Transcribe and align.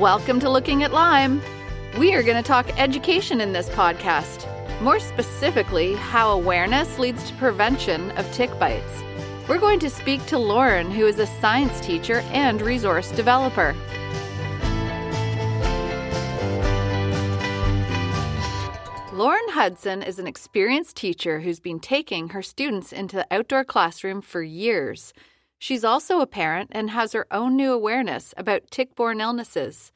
Welcome 0.00 0.40
to 0.40 0.48
Looking 0.48 0.82
at 0.82 0.94
Lyme. 0.94 1.42
We 1.98 2.14
are 2.14 2.22
going 2.22 2.42
to 2.42 2.42
talk 2.42 2.80
education 2.80 3.38
in 3.38 3.52
this 3.52 3.68
podcast. 3.68 4.48
More 4.80 4.98
specifically, 4.98 5.92
how 5.92 6.30
awareness 6.30 6.98
leads 6.98 7.28
to 7.28 7.34
prevention 7.34 8.10
of 8.12 8.24
tick 8.32 8.48
bites. 8.58 9.02
We're 9.46 9.58
going 9.58 9.78
to 9.80 9.90
speak 9.90 10.24
to 10.28 10.38
Lauren, 10.38 10.90
who 10.90 11.06
is 11.06 11.18
a 11.18 11.26
science 11.26 11.78
teacher 11.82 12.20
and 12.30 12.62
resource 12.62 13.10
developer. 13.10 13.76
Lauren 19.12 19.48
Hudson 19.50 20.02
is 20.02 20.18
an 20.18 20.26
experienced 20.26 20.96
teacher 20.96 21.40
who's 21.40 21.60
been 21.60 21.78
taking 21.78 22.30
her 22.30 22.40
students 22.40 22.90
into 22.90 23.16
the 23.16 23.26
outdoor 23.30 23.64
classroom 23.64 24.22
for 24.22 24.42
years. 24.42 25.12
She's 25.62 25.84
also 25.84 26.22
a 26.22 26.26
parent 26.26 26.70
and 26.72 26.88
has 26.88 27.12
her 27.12 27.26
own 27.30 27.54
new 27.54 27.70
awareness 27.70 28.32
about 28.38 28.70
tick 28.70 28.96
borne 28.96 29.20
illnesses. 29.20 29.92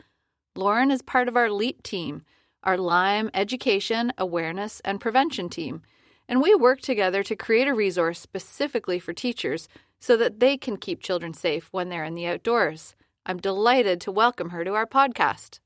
Lauren 0.55 0.91
is 0.91 1.01
part 1.01 1.27
of 1.27 1.39
our 1.39 1.51
LEAP 1.51 1.83
team, 1.83 2.23
our 2.65 2.77
Lyme 2.77 3.31
education, 3.33 4.13
awareness, 4.19 4.81
and 4.85 5.01
prevention 5.01 5.49
team, 5.49 5.81
and 6.29 6.43
we 6.43 6.55
work 6.55 6.83
together 6.83 7.23
to 7.23 7.35
create 7.35 7.67
a 7.67 7.73
resource 7.73 8.21
specifically 8.21 8.99
for 8.99 9.15
teachers 9.15 9.67
so 9.99 10.19
that 10.19 10.39
they 10.39 10.59
can 10.59 10.77
keep 10.77 11.01
children 11.01 11.33
safe 11.33 11.69
when 11.73 11.89
they're 11.89 12.05
in 12.05 12.15
the 12.15 12.27
outdoors. 12.27 12.95
I'm 13.25 13.39
delighted 13.39 14.03
to 14.03 14.13
welcome 14.13 14.51
her 14.51 14.65
to 14.65 14.75
our 14.75 14.87
podcast. 14.87 15.61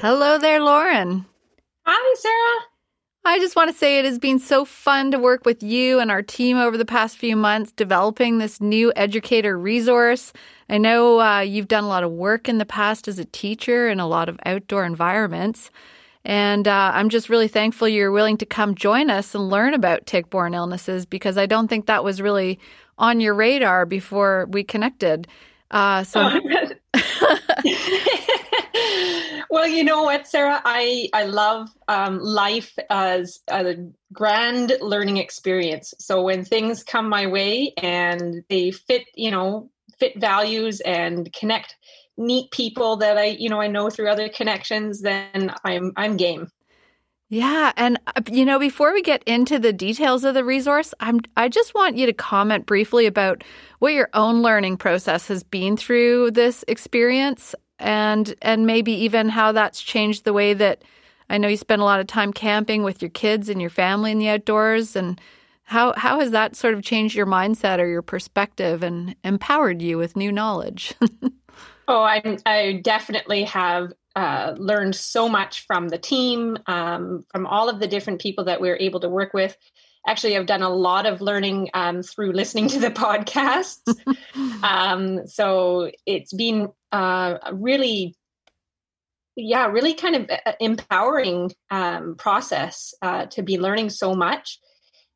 Hello 0.00 0.36
there, 0.36 0.60
Lauren. 0.60 1.26
Hi, 1.86 2.14
Sarah. 2.18 2.73
I 3.26 3.38
just 3.38 3.56
want 3.56 3.70
to 3.70 3.76
say 3.76 3.98
it 3.98 4.04
has 4.04 4.18
been 4.18 4.38
so 4.38 4.66
fun 4.66 5.10
to 5.12 5.18
work 5.18 5.46
with 5.46 5.62
you 5.62 5.98
and 5.98 6.10
our 6.10 6.20
team 6.20 6.58
over 6.58 6.76
the 6.76 6.84
past 6.84 7.16
few 7.16 7.36
months 7.36 7.72
developing 7.72 8.36
this 8.36 8.60
new 8.60 8.92
educator 8.96 9.58
resource. 9.58 10.34
I 10.68 10.76
know 10.76 11.20
uh, 11.20 11.40
you've 11.40 11.68
done 11.68 11.84
a 11.84 11.88
lot 11.88 12.04
of 12.04 12.10
work 12.10 12.50
in 12.50 12.58
the 12.58 12.66
past 12.66 13.08
as 13.08 13.18
a 13.18 13.24
teacher 13.24 13.88
in 13.88 13.98
a 13.98 14.06
lot 14.06 14.28
of 14.28 14.38
outdoor 14.44 14.84
environments. 14.84 15.70
And 16.26 16.68
uh, 16.68 16.90
I'm 16.92 17.08
just 17.08 17.30
really 17.30 17.48
thankful 17.48 17.88
you're 17.88 18.12
willing 18.12 18.36
to 18.38 18.46
come 18.46 18.74
join 18.74 19.08
us 19.08 19.34
and 19.34 19.48
learn 19.48 19.72
about 19.72 20.04
tick 20.04 20.28
borne 20.28 20.52
illnesses 20.52 21.06
because 21.06 21.38
I 21.38 21.46
don't 21.46 21.68
think 21.68 21.86
that 21.86 22.04
was 22.04 22.20
really 22.20 22.58
on 22.98 23.20
your 23.20 23.32
radar 23.32 23.86
before 23.86 24.46
we 24.50 24.64
connected. 24.64 25.28
Uh, 25.70 26.04
so. 26.04 26.28
Oh, 26.30 26.70
well, 29.50 29.66
you 29.66 29.84
know 29.84 30.02
what, 30.02 30.26
Sarah? 30.26 30.60
I 30.64 31.08
I 31.12 31.24
love 31.24 31.68
um, 31.88 32.18
life 32.18 32.76
as 32.90 33.40
a 33.48 33.76
grand 34.12 34.72
learning 34.80 35.18
experience. 35.18 35.94
So 35.98 36.22
when 36.22 36.44
things 36.44 36.82
come 36.82 37.08
my 37.08 37.26
way 37.26 37.72
and 37.82 38.42
they 38.48 38.70
fit, 38.70 39.06
you 39.14 39.30
know, 39.30 39.70
fit 39.98 40.20
values 40.20 40.80
and 40.80 41.32
connect 41.32 41.76
neat 42.16 42.50
people 42.50 42.96
that 42.98 43.18
I, 43.18 43.26
you 43.26 43.48
know, 43.48 43.60
I 43.60 43.66
know 43.66 43.90
through 43.90 44.08
other 44.08 44.28
connections, 44.28 45.00
then 45.02 45.54
I'm 45.64 45.92
I'm 45.96 46.16
game. 46.16 46.48
Yeah, 47.30 47.72
and 47.76 47.98
uh, 48.06 48.20
you 48.30 48.44
know, 48.44 48.58
before 48.58 48.92
we 48.92 49.02
get 49.02 49.24
into 49.24 49.58
the 49.58 49.72
details 49.72 50.24
of 50.24 50.34
the 50.34 50.44
resource, 50.44 50.94
I'm 51.00 51.20
I 51.36 51.48
just 51.48 51.74
want 51.74 51.96
you 51.96 52.06
to 52.06 52.12
comment 52.12 52.66
briefly 52.66 53.06
about 53.06 53.42
what 53.78 53.92
your 53.92 54.08
own 54.14 54.42
learning 54.42 54.76
process 54.76 55.28
has 55.28 55.42
been 55.42 55.76
through 55.76 56.32
this 56.32 56.64
experience 56.68 57.54
and 57.78 58.34
and 58.42 58.66
maybe 58.66 58.92
even 58.92 59.28
how 59.28 59.52
that's 59.52 59.82
changed 59.82 60.24
the 60.24 60.32
way 60.32 60.54
that 60.54 60.82
I 61.28 61.38
know 61.38 61.48
you 61.48 61.56
spend 61.56 61.82
a 61.82 61.86
lot 61.86 62.00
of 62.00 62.06
time 62.06 62.32
camping 62.32 62.82
with 62.82 63.02
your 63.02 63.10
kids 63.10 63.48
and 63.48 63.60
your 63.60 63.70
family 63.70 64.12
in 64.12 64.18
the 64.18 64.28
outdoors 64.28 64.96
and 64.96 65.20
how 65.64 65.94
how 65.96 66.20
has 66.20 66.30
that 66.32 66.56
sort 66.56 66.74
of 66.74 66.82
changed 66.82 67.14
your 67.14 67.26
mindset 67.26 67.78
or 67.78 67.86
your 67.86 68.02
perspective 68.02 68.82
and 68.82 69.16
empowered 69.24 69.80
you 69.82 69.98
with 69.98 70.16
new 70.16 70.30
knowledge? 70.30 70.94
oh, 71.88 72.02
I 72.02 72.38
I 72.46 72.80
definitely 72.82 73.44
have 73.44 73.92
uh, 74.16 74.54
learned 74.56 74.94
so 74.94 75.28
much 75.28 75.66
from 75.66 75.88
the 75.88 75.98
team, 75.98 76.56
um, 76.66 77.24
from 77.32 77.46
all 77.46 77.68
of 77.68 77.80
the 77.80 77.88
different 77.88 78.20
people 78.20 78.44
that 78.44 78.60
we 78.60 78.70
are 78.70 78.76
able 78.76 79.00
to 79.00 79.08
work 79.08 79.34
with. 79.34 79.56
Actually, 80.06 80.36
I've 80.36 80.46
done 80.46 80.62
a 80.62 80.68
lot 80.68 81.06
of 81.06 81.20
learning 81.20 81.70
um, 81.74 82.02
through 82.02 82.32
listening 82.32 82.68
to 82.68 82.78
the 82.78 82.90
podcasts. 82.90 83.82
um, 84.62 85.26
so 85.26 85.90
it's 86.06 86.32
been 86.32 86.68
uh, 86.92 87.38
really 87.52 88.16
yeah 89.36 89.66
really 89.66 89.94
kind 89.94 90.16
of 90.16 90.30
uh, 90.30 90.52
empowering 90.60 91.52
um, 91.70 92.14
process 92.16 92.94
uh, 93.02 93.26
to 93.26 93.42
be 93.42 93.58
learning 93.58 93.90
so 93.90 94.14
much 94.14 94.60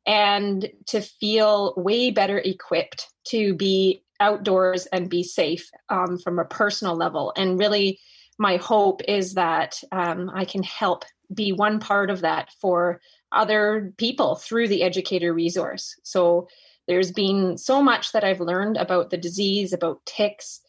and 0.05 0.69
to 0.87 1.01
feel 1.01 1.73
way 1.77 2.11
better 2.11 2.37
equipped 2.37 3.07
to 3.25 3.53
be 3.53 4.03
outdoors 4.19 4.85
and 4.87 5.09
be 5.09 5.23
safe 5.23 5.69
um, 5.89 6.17
from 6.17 6.39
a 6.39 6.45
personal 6.45 6.95
level 6.95 7.31
and 7.37 7.59
really 7.59 7.99
my 8.37 8.57
hope 8.57 9.01
is 9.07 9.35
that 9.35 9.81
um, 9.91 10.29
i 10.33 10.43
can 10.43 10.63
help 10.63 11.05
be 11.33 11.51
one 11.51 11.79
part 11.79 12.09
of 12.09 12.21
that 12.21 12.49
for 12.59 12.99
other 13.31 13.93
people 13.97 14.35
through 14.35 14.67
the 14.67 14.83
educator 14.83 15.33
resource 15.33 15.95
so 16.03 16.47
there's 16.87 17.11
been 17.11 17.57
so 17.57 17.81
much 17.81 18.11
that 18.11 18.23
i've 18.23 18.39
learned 18.41 18.77
about 18.77 19.09
the 19.09 19.17
disease 19.17 19.73
about 19.73 20.03
ticks 20.05 20.61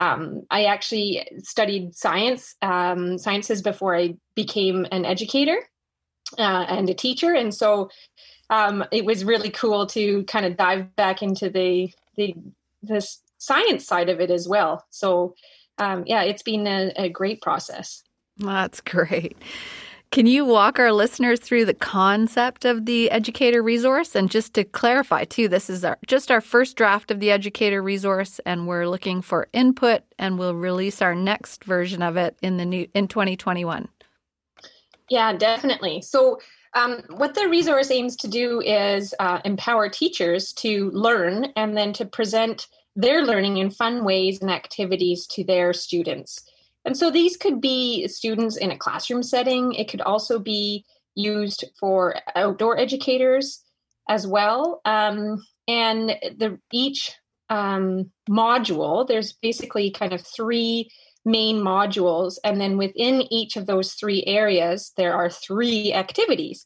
um, 0.00 0.42
I 0.50 0.64
actually 0.64 1.26
studied 1.42 1.94
science, 1.94 2.54
um, 2.62 3.18
sciences 3.18 3.62
before 3.62 3.96
I 3.96 4.16
became 4.34 4.86
an 4.92 5.04
educator 5.04 5.58
uh, 6.38 6.66
and 6.68 6.88
a 6.88 6.94
teacher, 6.94 7.34
and 7.34 7.52
so 7.52 7.90
um, 8.50 8.84
it 8.92 9.04
was 9.04 9.24
really 9.24 9.50
cool 9.50 9.86
to 9.88 10.24
kind 10.24 10.46
of 10.46 10.56
dive 10.56 10.94
back 10.94 11.22
into 11.22 11.50
the 11.50 11.92
the 12.16 12.34
the 12.82 13.06
science 13.38 13.86
side 13.86 14.08
of 14.08 14.20
it 14.20 14.30
as 14.30 14.46
well. 14.46 14.84
So 14.90 15.34
um, 15.78 16.04
yeah, 16.06 16.22
it's 16.22 16.42
been 16.42 16.66
a, 16.66 16.92
a 16.96 17.08
great 17.08 17.42
process. 17.42 18.02
That's 18.36 18.80
great. 18.80 19.36
Can 20.10 20.26
you 20.26 20.46
walk 20.46 20.78
our 20.78 20.90
listeners 20.90 21.38
through 21.38 21.66
the 21.66 21.74
concept 21.74 22.64
of 22.64 22.86
the 22.86 23.10
educator 23.10 23.62
resource? 23.62 24.14
And 24.14 24.30
just 24.30 24.54
to 24.54 24.64
clarify, 24.64 25.24
too, 25.24 25.48
this 25.48 25.68
is 25.68 25.84
our, 25.84 25.98
just 26.06 26.30
our 26.30 26.40
first 26.40 26.76
draft 26.76 27.10
of 27.10 27.20
the 27.20 27.30
educator 27.30 27.82
resource, 27.82 28.40
and 28.46 28.66
we're 28.66 28.88
looking 28.88 29.20
for 29.20 29.48
input, 29.52 30.02
and 30.18 30.38
we'll 30.38 30.54
release 30.54 31.02
our 31.02 31.14
next 31.14 31.62
version 31.64 32.00
of 32.00 32.16
it 32.16 32.38
in 32.40 32.56
the 32.56 32.64
new 32.64 32.88
in 32.94 33.06
2021. 33.06 33.86
Yeah, 35.10 35.34
definitely. 35.34 36.00
So, 36.00 36.40
um, 36.74 37.02
what 37.10 37.34
the 37.34 37.48
resource 37.48 37.90
aims 37.90 38.16
to 38.16 38.28
do 38.28 38.60
is 38.62 39.14
uh, 39.20 39.40
empower 39.44 39.88
teachers 39.90 40.52
to 40.54 40.90
learn 40.90 41.46
and 41.56 41.76
then 41.76 41.92
to 41.94 42.06
present 42.06 42.66
their 42.96 43.24
learning 43.24 43.58
in 43.58 43.70
fun 43.70 44.04
ways 44.04 44.40
and 44.40 44.50
activities 44.50 45.26
to 45.28 45.44
their 45.44 45.72
students. 45.72 46.44
And 46.88 46.96
so 46.96 47.10
these 47.10 47.36
could 47.36 47.60
be 47.60 48.08
students 48.08 48.56
in 48.56 48.70
a 48.70 48.78
classroom 48.78 49.22
setting. 49.22 49.74
It 49.74 49.90
could 49.90 50.00
also 50.00 50.38
be 50.38 50.86
used 51.14 51.66
for 51.78 52.14
outdoor 52.34 52.78
educators 52.78 53.62
as 54.08 54.26
well. 54.26 54.80
Um, 54.86 55.44
and 55.68 56.08
the 56.08 56.58
each 56.72 57.12
um, 57.50 58.10
module, 58.26 59.06
there's 59.06 59.34
basically 59.34 59.90
kind 59.90 60.14
of 60.14 60.26
three 60.26 60.88
main 61.26 61.56
modules, 61.56 62.38
and 62.42 62.58
then 62.58 62.78
within 62.78 63.30
each 63.30 63.58
of 63.58 63.66
those 63.66 63.92
three 63.92 64.24
areas, 64.24 64.92
there 64.96 65.12
are 65.12 65.28
three 65.28 65.92
activities. 65.92 66.64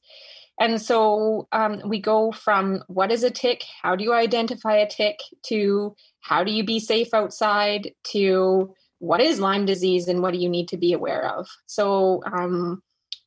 And 0.61 0.81
so 0.81 1.49
um, 1.51 1.83
we 1.85 1.99
go 1.99 2.31
from 2.31 2.85
what 2.87 3.11
is 3.11 3.25
a 3.25 3.31
tick, 3.31 3.65
how 3.83 3.97
do 3.97 4.05
you 4.05 4.15
identify 4.15 4.77
a 4.77 4.89
tick, 4.89 5.19
to 5.47 5.97
how 6.21 6.45
do 6.45 6.53
you 6.53 6.63
be 6.63 6.79
safe 6.79 7.13
outside, 7.13 7.91
to 8.13 8.73
what 9.03 9.21
is 9.21 9.41
Lyme 9.41 9.67
disease 9.67 10.07
and 10.07 10.23
what 10.23 10.33
do 10.33 10.39
you 10.39 10.49
need 10.49 10.69
to 10.69 10.77
be 10.77 10.93
aware 10.93 11.29
of. 11.37 11.49
So 11.67 12.23
um, 12.25 12.81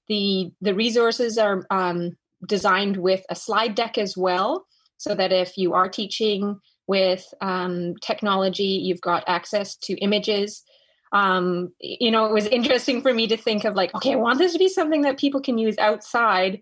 the 0.07 0.53
the 0.61 0.73
resources 0.73 1.37
are 1.37 1.67
um, 1.69 2.15
designed 2.47 2.95
with 2.95 3.25
a 3.29 3.35
slide 3.35 3.75
deck 3.75 3.97
as 3.97 4.15
well, 4.15 4.65
so 4.95 5.13
that 5.13 5.33
if 5.33 5.57
you 5.57 5.73
are 5.73 5.89
teaching 5.89 6.61
with 6.87 7.25
um, 7.41 7.95
technology, 8.01 8.79
you've 8.85 9.01
got 9.01 9.25
access 9.27 9.75
to 9.75 9.97
images. 9.97 10.63
Um, 11.11 11.73
you 11.81 12.09
know, 12.09 12.25
it 12.25 12.33
was 12.33 12.47
interesting 12.47 13.01
for 13.01 13.13
me 13.13 13.27
to 13.27 13.35
think 13.35 13.65
of 13.65 13.75
like, 13.75 13.93
okay, 13.95 14.13
I 14.13 14.15
want 14.15 14.39
this 14.39 14.53
to 14.53 14.59
be 14.59 14.69
something 14.69 15.01
that 15.01 15.19
people 15.19 15.41
can 15.41 15.57
use 15.57 15.77
outside, 15.77 16.61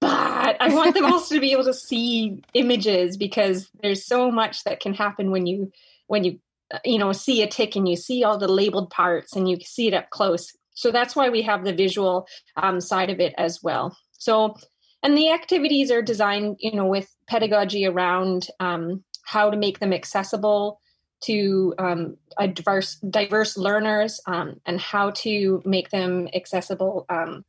but 0.00 0.56
I 0.60 0.72
want 0.72 0.94
them 0.94 1.06
also 1.06 1.34
to 1.34 1.40
be 1.40 1.50
able 1.50 1.64
to 1.64 1.74
see 1.74 2.40
images 2.54 3.16
because 3.16 3.68
there's 3.82 4.06
so 4.06 4.30
much 4.30 4.62
that 4.64 4.78
can 4.78 4.94
happen 4.94 5.32
when 5.32 5.46
you 5.46 5.72
when 6.06 6.22
you 6.22 6.38
you 6.84 6.98
know 6.98 7.12
see 7.12 7.42
a 7.42 7.46
tick 7.46 7.76
and 7.76 7.88
you 7.88 7.96
see 7.96 8.24
all 8.24 8.38
the 8.38 8.48
labeled 8.48 8.90
parts 8.90 9.36
and 9.36 9.48
you 9.48 9.58
see 9.60 9.88
it 9.88 9.94
up 9.94 10.10
close. 10.10 10.52
So 10.74 10.90
that's 10.90 11.14
why 11.14 11.28
we 11.28 11.42
have 11.42 11.64
the 11.64 11.74
visual 11.74 12.26
um, 12.56 12.80
side 12.80 13.10
of 13.10 13.20
it 13.20 13.34
as 13.36 13.62
well. 13.62 13.96
So 14.12 14.56
and 15.02 15.16
the 15.16 15.32
activities 15.32 15.90
are 15.90 16.02
designed 16.02 16.56
you 16.60 16.72
know 16.72 16.86
with 16.86 17.14
pedagogy 17.28 17.86
around 17.86 18.48
um, 18.60 19.04
how 19.24 19.50
to 19.50 19.56
make 19.56 19.78
them 19.78 19.92
accessible 19.92 20.80
to 21.22 21.74
um, 21.78 22.16
diverse 22.52 22.96
diverse 22.96 23.56
learners 23.56 24.20
um, 24.26 24.60
and 24.66 24.80
how 24.80 25.10
to 25.10 25.62
make 25.64 25.90
them 25.90 26.28
accessible 26.34 27.06
um, 27.08 27.44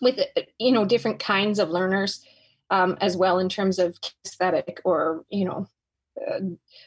with 0.00 0.18
you 0.58 0.72
know 0.72 0.84
different 0.84 1.18
kinds 1.18 1.58
of 1.58 1.70
learners 1.70 2.24
um, 2.70 2.96
as 3.00 3.16
well 3.16 3.38
in 3.38 3.48
terms 3.48 3.78
of 3.78 3.96
aesthetic 4.24 4.80
or 4.84 5.24
you 5.30 5.44
know 5.44 5.66
uh, 6.20 6.40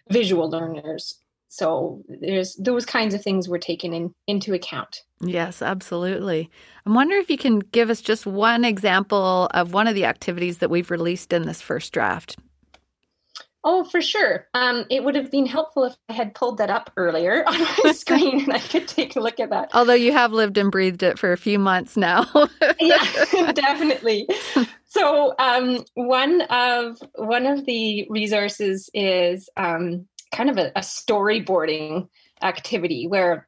visual 0.09 0.50
learners 0.50 1.19
So 1.55 2.03
there's 2.09 2.53
those 2.55 2.85
kinds 2.85 3.13
of 3.13 3.23
things 3.23 3.47
were 3.47 3.57
taken 3.57 3.93
in, 3.93 4.13
into 4.27 4.53
account. 4.53 5.03
Yes, 5.21 5.61
absolutely. 5.61 6.51
I'm 6.85 6.93
wondering 6.93 7.21
if 7.21 7.29
you 7.29 7.37
can 7.37 7.59
give 7.59 7.89
us 7.89 8.01
just 8.01 8.25
one 8.25 8.65
example 8.65 9.47
of 9.53 9.71
one 9.71 9.87
of 9.87 9.95
the 9.95 10.03
activities 10.03 10.57
that 10.57 10.69
we've 10.69 10.91
released 10.91 11.31
in 11.31 11.43
this 11.43 11.61
first 11.61 11.93
draft. 11.93 12.35
Oh, 13.63 13.85
for 13.85 14.01
sure. 14.01 14.49
Um, 14.53 14.83
it 14.89 15.01
would 15.01 15.15
have 15.15 15.31
been 15.31 15.45
helpful 15.45 15.85
if 15.85 15.95
I 16.09 16.13
had 16.13 16.35
pulled 16.35 16.57
that 16.57 16.69
up 16.69 16.91
earlier 16.97 17.43
on 17.47 17.57
my 17.85 17.91
screen 17.95 18.41
and 18.41 18.51
I 18.51 18.59
could 18.59 18.89
take 18.89 19.15
a 19.15 19.21
look 19.21 19.39
at 19.39 19.51
that. 19.51 19.69
Although 19.73 19.93
you 19.93 20.11
have 20.11 20.33
lived 20.33 20.57
and 20.57 20.69
breathed 20.69 21.03
it 21.03 21.17
for 21.17 21.31
a 21.31 21.37
few 21.37 21.57
months 21.57 21.95
now. 21.95 22.25
yeah, 22.81 23.51
definitely. 23.53 24.27
So 24.83 25.33
um, 25.39 25.85
one 25.93 26.41
of 26.41 27.01
one 27.15 27.45
of 27.45 27.65
the 27.65 28.07
resources 28.09 28.89
is 28.93 29.49
um, 29.55 30.05
kind 30.35 30.49
of 30.49 30.57
a, 30.57 30.71
a 30.75 30.81
storyboarding 30.81 32.07
activity 32.41 33.07
where 33.07 33.47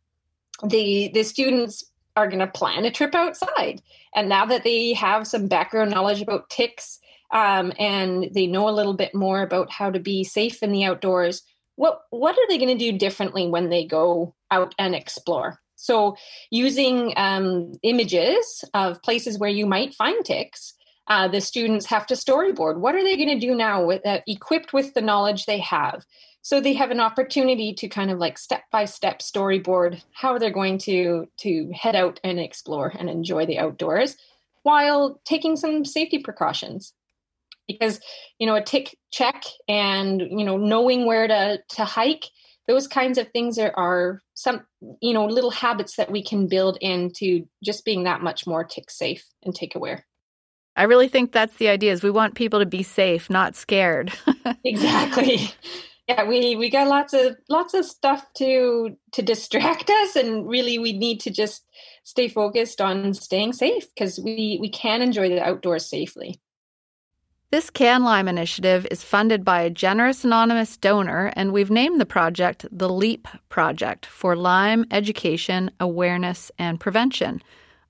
the 0.68 1.12
the 1.14 1.24
students 1.24 1.84
are 2.16 2.28
going 2.28 2.40
to 2.40 2.48
plan 2.48 2.86
a 2.86 2.92
trip 2.92 3.14
outside, 3.14 3.82
and 4.16 4.30
now 4.30 4.46
that 4.46 4.64
they 4.64 4.94
have 4.94 5.28
some 5.28 5.48
background 5.48 5.92
knowledge 5.92 6.22
about 6.22 6.50
ticks 6.50 7.00
um, 7.32 7.74
and 7.78 8.30
they 8.34 8.48
know 8.48 8.70
a 8.70 8.72
little 8.72 8.94
bit 8.96 9.14
more 9.14 9.42
about 9.42 9.72
how 9.72 9.92
to 9.92 10.00
be 10.00 10.24
safe 10.24 10.64
in 10.64 10.72
the 10.72 10.86
outdoors 10.86 11.44
what 11.78 12.02
what 12.10 12.38
are 12.38 12.48
they 12.50 12.58
going 12.58 12.78
to 12.78 12.92
do 12.92 12.98
differently 12.98 13.48
when 13.48 13.70
they 13.70 13.86
go 13.86 14.36
out 14.52 14.76
and 14.78 14.94
explore? 14.94 15.60
So 15.76 16.18
using 16.50 17.14
um, 17.16 17.72
images 17.84 18.66
of 18.74 19.02
places 19.04 19.38
where 19.40 19.50
you 19.50 19.66
might 19.66 19.94
find 19.94 20.26
ticks 20.26 20.74
uh, 21.08 21.28
the 21.28 21.40
students 21.40 21.86
have 21.86 22.06
to 22.08 22.16
storyboard. 22.16 22.80
What 22.80 22.96
are 22.96 23.04
they 23.04 23.16
going 23.16 23.40
to 23.40 23.48
do 23.48 23.56
now 23.56 23.86
with 23.86 24.06
uh, 24.06 24.20
equipped 24.28 24.74
with 24.74 24.94
the 24.94 25.02
knowledge 25.02 25.46
they 25.46 25.60
have 25.60 26.04
so 26.48 26.62
they 26.62 26.72
have 26.72 26.92
an 26.92 27.02
opportunity 27.02 27.74
to 27.74 27.90
kind 27.90 28.10
of 28.10 28.20
like 28.20 28.38
step 28.38 28.64
by 28.72 28.86
step 28.86 29.20
storyboard 29.20 30.02
how 30.14 30.38
they're 30.38 30.50
going 30.50 30.78
to 30.78 31.28
to 31.36 31.70
head 31.74 31.94
out 31.94 32.22
and 32.24 32.40
explore 32.40 32.94
and 32.98 33.10
enjoy 33.10 33.46
the 33.46 33.60
outdoors 33.60 34.16
while 34.64 35.20
taking 35.26 35.58
some 35.58 35.84
safety 35.84 36.20
precautions. 36.20 36.94
Because 37.68 38.00
you 38.40 38.48
know 38.48 38.56
a 38.56 38.64
tick 38.64 38.98
check 39.12 39.44
and 39.68 40.22
you 40.22 40.46
know 40.46 40.56
knowing 40.56 41.06
where 41.06 41.28
to 41.28 41.60
to 41.68 41.84
hike 41.84 42.24
those 42.66 42.88
kinds 42.88 43.18
of 43.18 43.28
things 43.32 43.60
are, 43.60 43.74
are 43.76 44.24
some 44.34 44.66
you 45.02 45.14
know 45.14 45.26
little 45.26 45.52
habits 45.52 45.98
that 45.98 46.10
we 46.10 46.24
can 46.24 46.48
build 46.48 46.78
into 46.80 47.46
just 47.62 47.84
being 47.84 48.06
that 48.06 48.22
much 48.22 48.48
more 48.48 48.64
tick 48.64 48.90
safe 48.90 49.26
and 49.44 49.54
tick 49.54 49.76
aware. 49.76 50.06
I 50.78 50.84
really 50.84 51.10
think 51.10 51.34
that's 51.34 51.58
the 51.58 51.68
idea 51.68 51.92
is 51.92 52.04
we 52.04 52.10
want 52.12 52.36
people 52.36 52.60
to 52.60 52.66
be 52.66 52.84
safe 52.84 53.30
not 53.30 53.54
scared. 53.58 54.14
Exactly 54.64 55.52
yeah 56.08 56.24
we 56.24 56.56
we 56.56 56.70
got 56.70 56.88
lots 56.88 57.14
of 57.14 57.36
lots 57.50 57.74
of 57.74 57.86
stuff 57.86 58.26
to 58.36 58.96
to 59.12 59.22
distract 59.22 59.90
us 60.02 60.16
and 60.16 60.48
really 60.48 60.80
we 60.80 60.94
need 60.94 61.20
to 61.20 61.30
just 61.30 61.66
stay 62.04 62.28
focused 62.28 62.82
on 62.82 63.14
staying 63.14 63.54
safe 63.54 63.88
because 63.94 64.20
we 64.20 64.58
we 64.62 64.70
can 64.70 65.02
enjoy 65.02 65.30
the 65.30 65.44
outdoors 65.44 65.86
safely 65.86 66.40
this 67.50 67.70
CanLyme 67.70 68.28
initiative 68.28 68.86
is 68.92 69.06
funded 69.06 69.46
by 69.46 69.62
a 69.62 69.70
generous 69.70 70.26
anonymous 70.26 70.76
donor, 70.76 71.32
and 71.34 71.54
we've 71.54 71.72
named 71.72 72.02
the 72.02 72.06
project 72.06 72.66
the 72.74 72.90
LEAP 72.90 73.26
Project 73.48 74.06
for 74.06 74.36
Lyme 74.36 74.86
Education, 74.92 75.72
Awareness, 75.80 76.52
and 76.60 76.78
Prevention. 76.78 77.42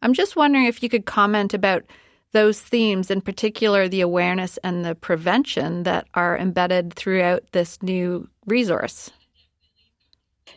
I'm 0.04 0.14
just 0.14 0.36
wondering 0.36 0.66
if 0.66 0.84
you 0.84 0.90
could 0.90 1.08
comment 1.08 1.56
about 1.56 1.86
those 2.34 2.60
themes, 2.62 3.10
in 3.10 3.22
particular 3.22 3.88
the 3.88 4.02
awareness 4.02 4.58
and 4.64 4.84
the 4.84 4.96
prevention 4.96 5.84
that 5.84 6.08
are 6.14 6.38
embedded 6.38 6.94
throughout 6.94 7.44
this 7.52 7.82
new 7.82 8.28
resource. 8.46 9.12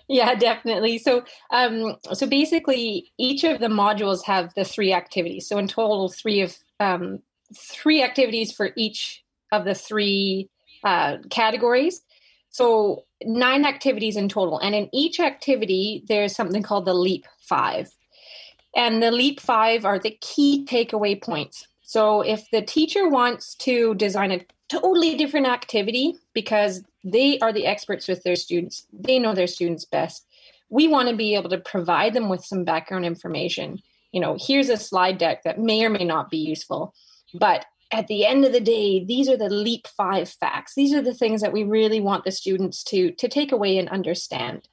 Yeah, 0.09 0.35
definitely. 0.35 0.99
So, 0.99 1.25
um, 1.51 1.97
so 2.13 2.27
basically, 2.27 3.13
each 3.19 3.45
of 3.45 3.61
the 3.61 3.69
modules 3.69 4.25
have 4.25 4.53
the 4.55 4.65
three 4.65 4.93
activities. 4.93 5.47
So, 5.47 5.59
in 5.59 5.69
total, 5.69 6.09
three 6.09 6.41
of 6.41 6.57
um, 6.81 7.21
three 7.55 8.03
activities 8.03 8.53
for 8.53 8.71
each 8.77 9.23
of 9.53 9.65
the 9.65 9.75
three 9.75 10.49
uh, 10.85 11.19
categories. 11.31 12.03
So 12.51 13.05
nine 13.23 13.65
activities 13.65 14.17
in 14.17 14.29
total. 14.29 14.59
And 14.59 14.75
in 14.75 14.89
each 14.93 15.21
activity, 15.21 16.05
there's 16.09 16.35
something 16.35 16.63
called 16.63 16.85
the 16.85 16.95
LEAP 16.95 17.27
five. 17.41 17.89
And 18.77 19.03
the 19.03 19.11
LEAP 19.11 19.41
five 19.41 19.85
are 19.85 19.99
the 19.99 20.17
key 20.21 20.65
takeaway 20.69 21.21
points. 21.21 21.67
So 21.83 22.21
if 22.21 22.49
the 22.51 22.63
teacher 22.63 23.09
wants 23.09 23.55
to 23.57 23.95
design 23.97 24.31
a 24.31 24.45
totally 24.69 25.17
different 25.17 25.47
activity 25.47 26.15
because 26.35 26.85
they 27.03 27.39
are 27.41 27.53
the 27.53 27.67
experts 27.67 28.07
with 28.07 28.23
their 28.23 28.37
students, 28.37 28.87
they 28.93 29.19
know 29.19 29.35
their 29.35 29.49
students 29.49 29.85
best. 29.85 30.25
We 30.69 30.87
want 30.87 31.09
to 31.09 31.17
be 31.17 31.35
able 31.35 31.51
to 31.51 31.59
provide 31.59 32.15
them 32.15 32.29
with 32.29 32.45
some 32.45 32.65
background 32.65 33.05
information. 33.05 33.83
You 34.13 34.21
know, 34.21 34.37
here's 34.41 34.69
a 34.69 34.77
slide 34.77 35.19
deck 35.19 35.43
that 35.43 35.59
may 35.59 35.85
or 35.85 35.91
may 35.91 36.05
not 36.05 36.31
be 36.31 36.39
useful 36.39 36.95
but 37.35 37.67
at 37.93 38.07
the 38.07 38.25
end 38.25 38.45
of 38.45 38.53
the 38.53 38.61
day, 38.61 39.05
these 39.05 39.29
are 39.29 39.37
the 39.37 39.49
leap 39.49 39.87
five 39.89 40.29
facts. 40.29 40.75
These 40.75 40.95
are 40.95 41.03
the 41.03 41.15
things 41.15 41.41
that 41.41 41.53
we 41.53 41.65
really 41.65 42.01
want 42.01 42.25
the 42.25 42.31
students 42.31 42.85
to 42.85 43.11
to 43.13 43.29
take 43.29 43.53
away 43.53 43.79
and 43.79 43.89
understand. 43.89 44.69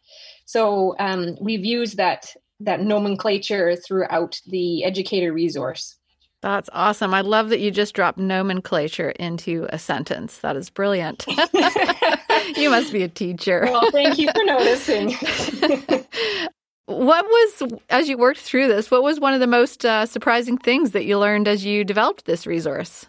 So 0.45 0.95
um, 0.99 1.35
we've 1.41 1.65
used 1.65 1.97
that 1.97 2.33
that 2.59 2.81
nomenclature 2.81 3.75
throughout 3.75 4.39
the 4.45 4.83
educator 4.83 5.31
resource. 5.33 5.95
That's 6.41 6.69
awesome. 6.71 7.13
I 7.13 7.21
love 7.21 7.49
that 7.49 7.59
you 7.59 7.71
just 7.71 7.95
dropped 7.95 8.19
nomenclature 8.19 9.11
into 9.11 9.67
a 9.69 9.79
sentence. 9.79 10.37
That 10.39 10.55
is 10.55 10.69
brilliant. 10.69 11.25
you 12.55 12.69
must 12.69 12.93
be 12.93 13.03
a 13.03 13.07
teacher. 13.07 13.61
Well, 13.63 13.89
thank 13.91 14.17
you 14.19 14.29
for 14.33 14.43
noticing. 14.43 15.15
What 16.87 17.25
was, 17.25 17.73
as 17.89 18.07
you 18.07 18.17
worked 18.17 18.39
through 18.39 18.69
this, 18.69 18.89
what 18.89 19.03
was 19.03 19.19
one 19.19 19.33
of 19.33 19.41
the 19.41 19.45
most 19.45 19.83
uh, 19.83 20.05
surprising 20.05 20.57
things 20.57 20.91
that 20.91 21.03
you 21.03 21.19
learned 21.19 21.45
as 21.45 21.65
you 21.65 21.83
developed 21.83 22.23
this 22.23 22.47
resource? 22.47 23.05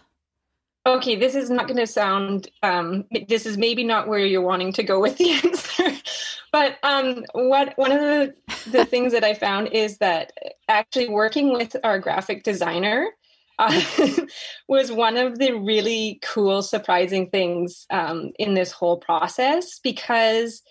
Okay, 0.89 1.15
this 1.15 1.35
is 1.35 1.51
not 1.51 1.67
going 1.67 1.77
to 1.77 1.85
sound, 1.85 2.49
um, 2.63 3.05
this 3.27 3.45
is 3.45 3.57
maybe 3.57 3.83
not 3.83 4.07
where 4.07 4.25
you're 4.25 4.41
wanting 4.41 4.73
to 4.73 4.81
go 4.81 4.99
with 4.99 5.17
the 5.17 5.31
answer. 5.43 6.01
but 6.51 6.77
um, 6.81 7.25
what 7.33 7.77
one 7.77 7.91
of 7.91 7.99
the, 7.99 8.33
the 8.71 8.85
things 8.85 9.13
that 9.13 9.23
I 9.23 9.35
found 9.35 9.67
is 9.67 9.99
that 9.99 10.33
actually 10.67 11.07
working 11.07 11.53
with 11.53 11.75
our 11.83 11.99
graphic 11.99 12.43
designer 12.43 13.07
uh, 13.59 13.81
was 14.67 14.91
one 14.91 15.17
of 15.17 15.37
the 15.37 15.51
really 15.51 16.19
cool, 16.23 16.63
surprising 16.63 17.29
things 17.29 17.85
um, 17.91 18.31
in 18.39 18.55
this 18.55 18.71
whole 18.71 18.97
process 18.97 19.79
because 19.83 20.63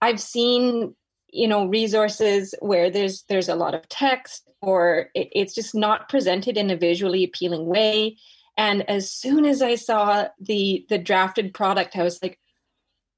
I've 0.00 0.20
seen 0.20 0.94
you 1.32 1.46
know 1.46 1.66
resources 1.66 2.54
where 2.60 2.90
there's 2.90 3.24
there's 3.28 3.48
a 3.48 3.54
lot 3.54 3.74
of 3.74 3.88
text 3.88 4.48
or 4.62 5.10
it, 5.14 5.28
it's 5.32 5.54
just 5.54 5.76
not 5.76 6.08
presented 6.08 6.56
in 6.56 6.70
a 6.70 6.76
visually 6.76 7.22
appealing 7.22 7.66
way 7.66 8.16
and 8.56 8.88
as 8.88 9.10
soon 9.10 9.44
as 9.44 9.62
i 9.62 9.74
saw 9.74 10.26
the 10.40 10.84
the 10.88 10.98
drafted 10.98 11.52
product 11.54 11.96
i 11.96 12.02
was 12.02 12.18
like 12.22 12.38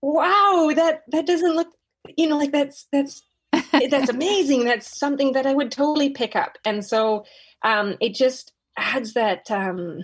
wow 0.00 0.70
that 0.74 1.02
that 1.08 1.26
doesn't 1.26 1.54
look 1.54 1.68
you 2.16 2.28
know 2.28 2.36
like 2.36 2.52
that's 2.52 2.86
that's 2.92 3.22
that's 3.90 4.08
amazing. 4.08 4.64
That's 4.64 4.98
something 4.98 5.32
that 5.32 5.46
i 5.46 5.54
would 5.54 5.70
totally 5.70 6.10
pick 6.10 6.34
up. 6.36 6.56
And 6.64 6.84
so 6.84 7.24
um 7.62 7.96
it 8.00 8.14
just 8.14 8.52
adds 8.76 9.14
that 9.14 9.50
um 9.50 10.00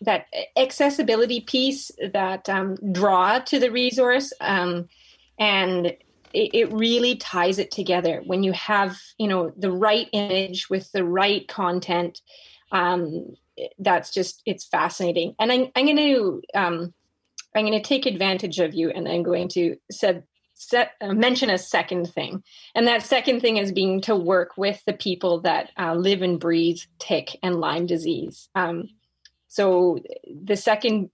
that 0.00 0.26
accessibility 0.56 1.40
piece 1.40 1.90
that 2.12 2.48
um 2.48 2.76
draw 2.92 3.38
to 3.40 3.58
the 3.58 3.70
resource. 3.70 4.32
Um 4.40 4.88
and 5.38 5.86
it, 6.34 6.50
it 6.52 6.72
really 6.72 7.16
ties 7.16 7.58
it 7.58 7.70
together. 7.70 8.22
When 8.24 8.42
you 8.42 8.52
have 8.52 8.98
you 9.18 9.28
know 9.28 9.52
the 9.56 9.72
right 9.72 10.08
image 10.12 10.68
with 10.68 10.90
the 10.92 11.04
right 11.04 11.46
content 11.46 12.20
um, 12.70 13.34
that's 13.78 14.10
just 14.10 14.42
it's 14.46 14.66
fascinating. 14.66 15.34
And 15.38 15.52
i'm, 15.52 15.66
I'm 15.74 15.86
going 15.86 15.96
to 15.96 16.42
um, 16.54 16.94
i'm 17.54 17.66
going 17.66 17.80
to 17.80 17.88
take 17.88 18.06
advantage 18.06 18.58
of 18.58 18.74
you 18.74 18.90
and 18.90 19.08
i'm 19.08 19.22
going 19.22 19.48
to 19.48 19.76
set, 19.90 20.24
set, 20.54 20.92
uh, 21.00 21.14
mention 21.14 21.50
a 21.50 21.58
second 21.58 22.06
thing. 22.06 22.42
And 22.74 22.86
that 22.86 23.02
second 23.02 23.40
thing 23.40 23.56
is 23.56 23.72
being 23.72 24.00
to 24.02 24.16
work 24.16 24.56
with 24.56 24.82
the 24.86 24.92
people 24.92 25.40
that 25.42 25.70
uh, 25.78 25.94
live 25.94 26.22
and 26.22 26.40
breathe 26.40 26.80
tick 26.98 27.38
and 27.42 27.60
lyme 27.60 27.86
disease. 27.86 28.48
Um, 28.54 28.88
so 29.48 29.98
the 30.26 30.56
second 30.56 31.10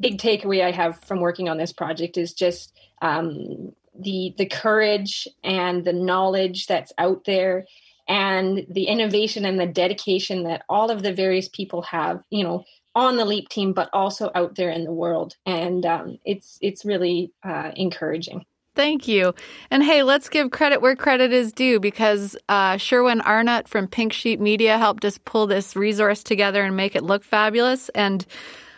big 0.00 0.18
takeaway 0.18 0.64
i 0.64 0.70
have 0.70 0.98
from 1.04 1.20
working 1.20 1.48
on 1.48 1.58
this 1.58 1.72
project 1.72 2.16
is 2.16 2.32
just 2.32 2.72
um, 3.02 3.72
the 3.98 4.34
the 4.38 4.46
courage 4.46 5.28
and 5.44 5.84
the 5.84 5.92
knowledge 5.92 6.66
that's 6.66 6.92
out 6.98 7.24
there 7.24 7.66
and 8.08 8.66
the 8.68 8.84
innovation 8.84 9.44
and 9.44 9.58
the 9.58 9.66
dedication 9.66 10.44
that 10.44 10.62
all 10.68 10.90
of 10.90 11.02
the 11.02 11.12
various 11.12 11.48
people 11.48 11.82
have 11.82 12.22
you 12.30 12.44
know 12.44 12.64
on 12.94 13.16
the 13.16 13.24
leap 13.24 13.48
team 13.48 13.72
but 13.72 13.88
also 13.92 14.30
out 14.34 14.54
there 14.56 14.70
in 14.70 14.84
the 14.84 14.92
world 14.92 15.36
and 15.46 15.86
um, 15.86 16.18
it's 16.24 16.58
it's 16.60 16.84
really 16.84 17.32
uh, 17.44 17.70
encouraging 17.76 18.44
Thank 18.76 19.08
you. 19.08 19.34
And 19.70 19.82
hey, 19.82 20.04
let's 20.04 20.28
give 20.28 20.52
credit 20.52 20.80
where 20.80 20.94
credit 20.94 21.32
is 21.32 21.52
due 21.52 21.80
because 21.80 22.36
uh, 22.48 22.76
Sherwin 22.76 23.20
Arnott 23.20 23.68
from 23.68 23.88
Pink 23.88 24.12
Sheep 24.12 24.38
Media 24.38 24.78
helped 24.78 25.04
us 25.04 25.18
pull 25.18 25.46
this 25.48 25.74
resource 25.74 26.22
together 26.22 26.62
and 26.62 26.76
make 26.76 26.94
it 26.94 27.02
look 27.02 27.24
fabulous. 27.24 27.88
And 27.90 28.24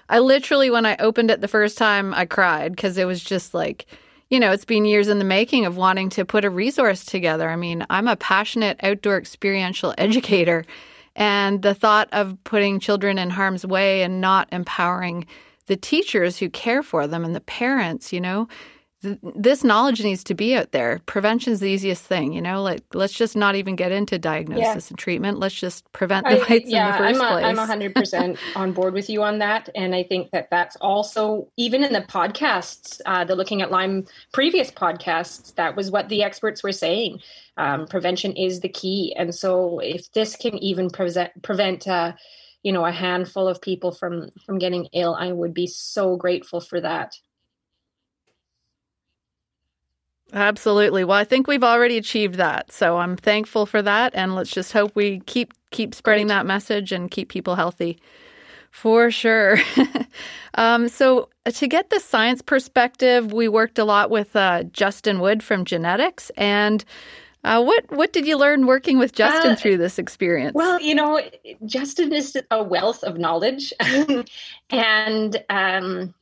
I 0.08 0.18
literally, 0.20 0.70
when 0.70 0.86
I 0.86 0.96
opened 0.96 1.30
it 1.30 1.40
the 1.40 1.46
first 1.46 1.76
time, 1.76 2.14
I 2.14 2.24
cried 2.24 2.74
because 2.74 2.96
it 2.96 3.06
was 3.06 3.22
just 3.22 3.52
like, 3.52 3.86
you 4.32 4.40
know, 4.40 4.50
it's 4.50 4.64
been 4.64 4.86
years 4.86 5.08
in 5.08 5.18
the 5.18 5.26
making 5.26 5.66
of 5.66 5.76
wanting 5.76 6.08
to 6.08 6.24
put 6.24 6.46
a 6.46 6.48
resource 6.48 7.04
together. 7.04 7.50
I 7.50 7.56
mean, 7.56 7.84
I'm 7.90 8.08
a 8.08 8.16
passionate 8.16 8.80
outdoor 8.82 9.18
experiential 9.18 9.94
educator, 9.98 10.64
and 11.14 11.60
the 11.60 11.74
thought 11.74 12.08
of 12.12 12.42
putting 12.42 12.80
children 12.80 13.18
in 13.18 13.28
harm's 13.28 13.66
way 13.66 14.02
and 14.02 14.22
not 14.22 14.48
empowering 14.50 15.26
the 15.66 15.76
teachers 15.76 16.38
who 16.38 16.48
care 16.48 16.82
for 16.82 17.06
them 17.06 17.26
and 17.26 17.36
the 17.36 17.42
parents, 17.42 18.10
you 18.10 18.22
know, 18.22 18.48
this 19.02 19.64
knowledge 19.64 20.02
needs 20.02 20.22
to 20.24 20.34
be 20.34 20.54
out 20.54 20.72
there. 20.72 21.00
Prevention's 21.06 21.60
the 21.60 21.68
easiest 21.68 22.04
thing, 22.04 22.32
you 22.32 22.40
know. 22.40 22.62
Like, 22.62 22.82
let's 22.94 23.12
just 23.12 23.36
not 23.36 23.56
even 23.56 23.74
get 23.74 23.90
into 23.90 24.18
diagnosis 24.18 24.62
yeah. 24.86 24.90
and 24.90 24.98
treatment. 24.98 25.38
Let's 25.38 25.54
just 25.54 25.90
prevent 25.92 26.26
the 26.28 26.36
bites 26.48 26.68
yeah, 26.68 26.96
in 26.96 27.14
the 27.14 27.18
1st 27.18 27.28
place. 27.30 27.44
I'm 27.44 27.56
hundred 27.56 27.94
percent 27.94 28.38
on 28.56 28.72
board 28.72 28.94
with 28.94 29.10
you 29.10 29.22
on 29.22 29.38
that, 29.38 29.68
and 29.74 29.94
I 29.94 30.04
think 30.04 30.30
that 30.30 30.48
that's 30.50 30.76
also 30.76 31.48
even 31.56 31.82
in 31.82 31.92
the 31.92 32.02
podcasts, 32.02 33.00
uh, 33.06 33.24
the 33.24 33.34
looking 33.34 33.60
at 33.60 33.70
Lyme 33.70 34.06
previous 34.32 34.70
podcasts, 34.70 35.54
that 35.56 35.76
was 35.76 35.90
what 35.90 36.08
the 36.08 36.22
experts 36.22 36.62
were 36.62 36.72
saying. 36.72 37.18
Um, 37.56 37.86
prevention 37.86 38.32
is 38.36 38.60
the 38.60 38.68
key, 38.68 39.14
and 39.18 39.34
so 39.34 39.80
if 39.80 40.12
this 40.12 40.36
can 40.36 40.56
even 40.58 40.90
prevent 40.90 41.42
prevent. 41.42 41.88
Uh, 41.88 42.12
you 42.64 42.72
know, 42.72 42.84
a 42.84 42.92
handful 42.92 43.48
of 43.48 43.60
people 43.60 43.90
from 43.90 44.30
from 44.46 44.58
getting 44.58 44.86
ill, 44.92 45.16
I 45.16 45.32
would 45.32 45.52
be 45.52 45.66
so 45.66 46.16
grateful 46.16 46.60
for 46.60 46.80
that. 46.80 47.16
Absolutely. 50.32 51.04
Well, 51.04 51.18
I 51.18 51.24
think 51.24 51.46
we've 51.46 51.64
already 51.64 51.98
achieved 51.98 52.36
that. 52.36 52.72
So 52.72 52.98
I'm 52.98 53.16
thankful 53.16 53.66
for 53.66 53.82
that 53.82 54.14
and 54.14 54.34
let's 54.34 54.50
just 54.50 54.72
hope 54.72 54.92
we 54.94 55.20
keep 55.20 55.52
keep 55.70 55.94
spreading 55.94 56.28
that 56.28 56.46
message 56.46 56.92
and 56.92 57.10
keep 57.10 57.28
people 57.28 57.54
healthy. 57.54 57.98
For 58.70 59.10
sure. 59.10 59.58
um, 60.54 60.88
so, 60.88 61.28
uh, 61.44 61.50
to 61.50 61.68
get 61.68 61.90
the 61.90 62.00
science 62.00 62.40
perspective, 62.40 63.30
we 63.30 63.46
worked 63.46 63.78
a 63.78 63.84
lot 63.84 64.08
with 64.08 64.34
uh, 64.34 64.62
Justin 64.64 65.20
Wood 65.20 65.42
from 65.42 65.66
Geneticks. 65.66 66.30
And 66.38 66.82
uh, 67.44 67.62
what 67.62 67.84
what 67.90 68.14
did 68.14 68.26
you 68.26 68.38
learn 68.38 68.66
working 68.66 68.98
with 68.98 69.12
Justin 69.12 69.52
uh, 69.52 69.56
through 69.56 69.76
this 69.76 69.98
experience? 69.98 70.54
Well, 70.54 70.80
you 70.80 70.94
know, 70.94 71.20
Justin 71.66 72.12
is 72.12 72.34
a 72.50 72.62
wealth 72.62 73.02
of 73.02 73.18
knowledge, 73.18 73.74
and 74.70 75.44
um, 75.50 76.14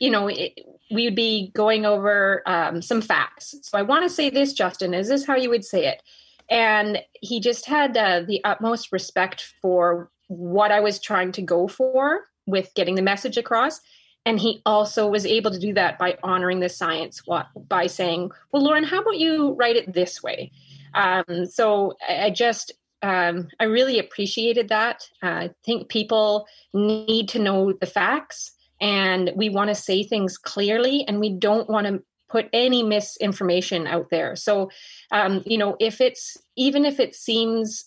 you 0.00 0.10
know, 0.10 0.28
it, 0.28 0.58
we 0.92 1.04
would 1.04 1.16
be 1.16 1.50
going 1.54 1.86
over 1.86 2.42
um, 2.46 2.82
some 2.82 3.00
facts. 3.00 3.54
So 3.62 3.78
I 3.78 3.82
want 3.82 4.04
to 4.04 4.10
say 4.10 4.30
this, 4.30 4.52
Justin. 4.52 4.94
Is 4.94 5.08
this 5.08 5.26
how 5.26 5.36
you 5.36 5.50
would 5.50 5.64
say 5.64 5.86
it? 5.86 6.02
And 6.50 6.98
he 7.20 7.40
just 7.40 7.66
had 7.66 7.96
uh, 7.96 8.22
the 8.26 8.44
utmost 8.44 8.92
respect 8.92 9.54
for 9.62 10.10
what 10.28 10.70
I 10.70 10.80
was 10.80 11.00
trying 11.00 11.32
to 11.32 11.42
go 11.42 11.66
for 11.68 12.24
with 12.46 12.74
getting 12.74 12.94
the 12.94 13.02
message 13.02 13.36
across. 13.36 13.80
And 14.24 14.38
he 14.38 14.60
also 14.66 15.08
was 15.08 15.26
able 15.26 15.50
to 15.50 15.58
do 15.58 15.72
that 15.74 15.98
by 15.98 16.16
honoring 16.22 16.60
the 16.60 16.68
science 16.68 17.22
by 17.68 17.86
saying, 17.86 18.30
Well, 18.52 18.62
Lauren, 18.62 18.84
how 18.84 19.00
about 19.00 19.18
you 19.18 19.52
write 19.54 19.76
it 19.76 19.92
this 19.92 20.22
way? 20.22 20.52
Um, 20.94 21.46
so 21.46 21.94
I 22.08 22.30
just, 22.30 22.72
um, 23.02 23.48
I 23.58 23.64
really 23.64 23.98
appreciated 23.98 24.68
that. 24.68 25.08
Uh, 25.22 25.26
I 25.26 25.50
think 25.64 25.88
people 25.88 26.46
need 26.72 27.28
to 27.30 27.38
know 27.38 27.72
the 27.72 27.86
facts 27.86 28.52
and 28.82 29.30
we 29.36 29.48
want 29.48 29.68
to 29.68 29.74
say 29.74 30.02
things 30.02 30.36
clearly 30.36 31.04
and 31.06 31.20
we 31.20 31.30
don't 31.30 31.70
want 31.70 31.86
to 31.86 32.02
put 32.28 32.48
any 32.52 32.82
misinformation 32.82 33.86
out 33.86 34.10
there. 34.10 34.36
So 34.36 34.70
um, 35.10 35.42
you 35.46 35.56
know 35.56 35.76
if 35.80 36.00
it's 36.00 36.36
even 36.56 36.84
if 36.84 37.00
it 37.00 37.14
seems 37.14 37.84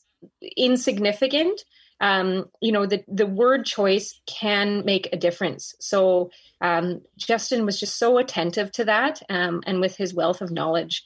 insignificant 0.57 1.61
um, 2.01 2.45
you 2.61 2.71
know 2.71 2.85
the 2.85 3.03
the 3.07 3.27
word 3.27 3.65
choice 3.65 4.19
can 4.25 4.83
make 4.85 5.09
a 5.11 5.17
difference. 5.17 5.75
So 5.79 6.31
um, 6.61 7.01
justin 7.17 7.65
was 7.65 7.79
just 7.79 7.99
so 7.99 8.17
attentive 8.17 8.71
to 8.73 8.85
that 8.85 9.21
um, 9.29 9.61
and 9.67 9.81
with 9.81 9.95
his 9.97 10.13
wealth 10.13 10.41
of 10.41 10.51
knowledge 10.51 11.03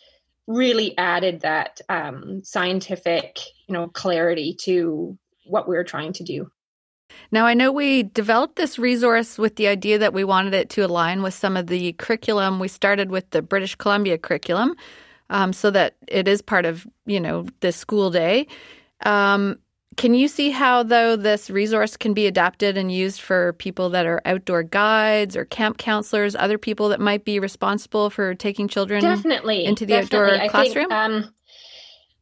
really 0.48 0.98
added 0.98 1.42
that 1.42 1.82
um, 1.90 2.42
scientific 2.44 3.40
you 3.68 3.74
know 3.74 3.88
clarity 3.88 4.56
to 4.62 5.18
what 5.46 5.68
we 5.68 5.76
we're 5.76 5.84
trying 5.84 6.14
to 6.14 6.24
do 6.24 6.52
now, 7.32 7.46
I 7.46 7.54
know 7.54 7.72
we 7.72 8.04
developed 8.04 8.56
this 8.56 8.80
resource 8.80 9.38
with 9.38 9.56
the 9.56 9.68
idea 9.68 10.00
that 10.00 10.14
we 10.14 10.24
wanted 10.24 10.54
it 10.54 10.70
to 10.72 10.82
align 10.82 11.22
with 11.22 11.34
some 11.34 11.56
of 11.56 11.68
the 11.68 11.94
curriculum. 11.94 12.60
We 12.60 12.68
started 12.68 13.12
with 13.12 13.30
the 13.30 13.42
British 13.42 13.76
Columbia 13.76 14.18
curriculum 14.18 14.76
um, 15.30 15.54
so 15.54 15.70
that 15.72 15.96
it 16.08 16.28
is 16.28 16.42
part 16.42 16.66
of, 16.66 16.88
you 17.06 17.20
know, 17.20 17.46
the 17.60 17.72
school 17.72 18.10
day. 18.10 18.48
Um, 19.06 19.60
can 19.96 20.14
you 20.14 20.28
see 20.28 20.50
how, 20.50 20.82
though, 20.84 21.16
this 21.16 21.50
resource 21.50 21.98
can 21.98 22.14
be 22.14 22.26
adapted 22.26 22.78
and 22.78 22.92
used 22.92 23.22
for 23.22 23.54
people 23.54 23.90
that 23.90 24.06
are 24.06 24.22
outdoor 24.26 24.64
guides 24.64 25.36
or 25.36 25.46
camp 25.46 25.78
counselors, 25.78 26.36
other 26.36 26.58
people 26.58 26.90
that 26.90 27.02
might 27.02 27.26
be 27.26 27.40
responsible 27.40 28.10
for 28.10 28.34
taking 28.34 28.68
children 28.68 29.02
definitely 29.02 29.66
into 29.66 29.86
the 29.86 29.94
definitely. 29.94 30.40
outdoor 30.40 30.50
classroom? 30.50 30.90
Think, 30.90 30.94
um, 30.94 31.34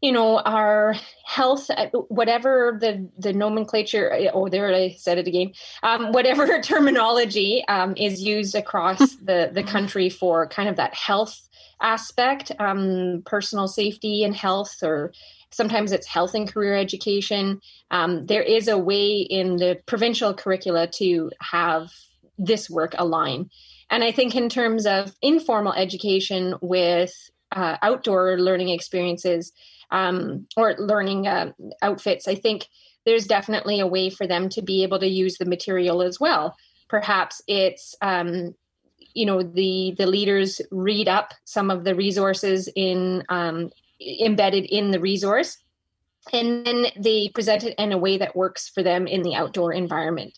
you 0.02 0.12
know 0.12 0.40
our 0.40 0.96
health 1.26 1.70
uh, 1.70 1.88
whatever 2.10 2.78
the 2.80 3.10
the 3.18 3.34
nomenclature 3.34 4.14
uh, 4.14 4.32
oh 4.34 4.48
there 4.48 4.74
i 4.74 4.92
said 4.98 5.18
it 5.18 5.28
again. 5.28 5.54
Um, 5.84 6.12
whatever 6.12 6.62
terminology 6.62 7.64
um, 7.68 7.96
is 7.98 8.22
used 8.22 8.56
across 8.56 9.00
the 9.24 9.50
the 9.54 9.64
country 9.64 10.10
for 10.10 10.48
kind 10.48 10.70
of 10.70 10.76
that 10.76 10.94
health 10.94 11.42
aspect 11.82 12.52
um, 12.60 13.22
personal 13.26 13.68
safety 13.68 14.24
and 14.24 14.36
health 14.36 14.76
or 14.82 15.14
sometimes 15.52 15.92
it's 15.92 16.08
health 16.08 16.34
and 16.34 16.52
career 16.52 16.76
education. 16.76 17.62
Um, 17.92 18.26
there 18.26 18.42
is 18.42 18.68
a 18.68 18.78
way 18.78 19.18
in 19.18 19.58
the 19.58 19.80
provincial 19.86 20.34
curricula 20.34 20.88
to 20.96 21.32
have 21.40 21.90
this 22.38 22.70
work 22.70 22.94
align. 22.98 23.50
And 23.90 24.04
i 24.04 24.12
think 24.12 24.36
in 24.36 24.50
terms 24.50 24.86
of 24.86 25.16
informal 25.22 25.74
education 25.74 26.56
with 26.62 27.14
uh, 27.52 27.78
outdoor 27.82 28.38
learning 28.38 28.70
experiences 28.70 29.54
um, 29.92 30.48
or 30.56 30.76
learning 30.78 31.28
uh, 31.28 31.52
outfits, 31.82 32.28
I 32.28 32.36
think 32.36 32.68
there's 33.06 33.26
definitely 33.26 33.80
a 33.80 33.88
way 33.88 34.10
for 34.10 34.28
them 34.28 34.50
to 34.50 34.62
be 34.62 34.84
able 34.84 35.00
to 35.00 35.08
use 35.08 35.38
the 35.38 35.46
material 35.46 36.02
as 36.02 36.20
well. 36.20 36.56
Perhaps 36.90 37.42
it's 37.48 37.96
um, 38.02 38.54
you 39.18 39.26
know 39.26 39.42
the 39.42 39.96
the 39.98 40.06
leaders 40.06 40.62
read 40.72 41.08
up 41.08 41.34
some 41.44 41.72
of 41.72 41.84
the 41.84 41.96
resources 41.96 42.70
in 42.76 43.24
um, 43.30 43.72
embedded 44.00 44.66
in 44.66 44.92
the 44.92 45.00
resource 45.00 45.58
and 46.34 46.66
then 46.66 46.88
they 46.98 47.30
present 47.30 47.64
it 47.64 47.74
in 47.80 47.92
a 47.92 47.98
way 47.98 48.18
that 48.18 48.36
works 48.36 48.70
for 48.70 48.84
them 48.84 49.08
in 49.08 49.24
the 49.24 49.34
outdoor 49.34 49.74
environment 49.74 50.38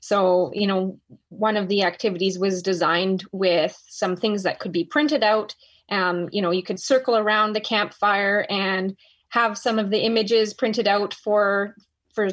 so 0.00 0.50
you 0.54 0.66
know 0.66 0.98
one 1.28 1.56
of 1.56 1.68
the 1.68 1.82
activities 1.82 2.38
was 2.38 2.62
designed 2.62 3.24
with 3.30 3.76
some 3.88 4.16
things 4.16 4.42
that 4.42 4.58
could 4.58 4.72
be 4.72 4.84
printed 4.84 5.22
out 5.22 5.54
um, 5.90 6.28
you 6.32 6.42
know, 6.42 6.50
you 6.50 6.62
could 6.62 6.80
circle 6.80 7.16
around 7.16 7.52
the 7.52 7.60
campfire 7.60 8.46
and 8.48 8.96
have 9.28 9.58
some 9.58 9.78
of 9.78 9.90
the 9.90 10.04
images 10.04 10.54
printed 10.54 10.88
out 10.88 11.14
for 11.14 11.74
for 12.14 12.30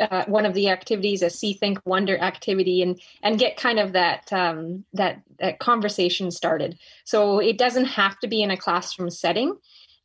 uh, 0.00 0.24
one 0.26 0.46
of 0.46 0.54
the 0.54 0.68
activities, 0.68 1.22
a 1.22 1.30
see, 1.30 1.52
think, 1.52 1.78
wonder 1.84 2.16
activity, 2.18 2.82
and 2.82 3.00
and 3.22 3.38
get 3.38 3.56
kind 3.56 3.78
of 3.78 3.92
that 3.92 4.32
um, 4.32 4.84
that 4.92 5.22
that 5.38 5.58
conversation 5.58 6.30
started. 6.30 6.78
So 7.04 7.38
it 7.38 7.58
doesn't 7.58 7.86
have 7.86 8.18
to 8.20 8.28
be 8.28 8.42
in 8.42 8.50
a 8.50 8.56
classroom 8.56 9.10
setting. 9.10 9.56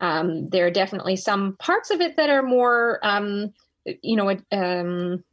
Um, 0.01 0.49
there 0.49 0.65
are 0.65 0.71
definitely 0.71 1.15
some 1.15 1.55
parts 1.57 1.89
of 1.89 2.01
it 2.01 2.17
that 2.17 2.29
are 2.29 2.43
more, 2.43 2.99
um, 3.03 3.53
you 4.01 4.17
know, 4.17 4.35
um, 4.51 5.23